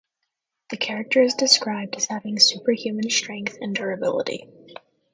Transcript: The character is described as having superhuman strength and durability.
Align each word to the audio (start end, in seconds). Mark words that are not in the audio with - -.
The 0.71 0.77
character 0.77 1.21
is 1.21 1.35
described 1.35 1.95
as 1.95 2.05
having 2.07 2.39
superhuman 2.39 3.07
strength 3.11 3.59
and 3.61 3.75
durability. 3.75 4.49